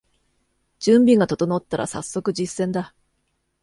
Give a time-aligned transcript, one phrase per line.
[0.79, 2.95] 準備が整ったらさっそく実践だ